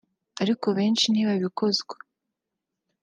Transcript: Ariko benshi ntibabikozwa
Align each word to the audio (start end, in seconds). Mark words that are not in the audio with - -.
Ariko 0.41 0.67
benshi 0.77 1.05
ntibabikozwa 1.09 1.95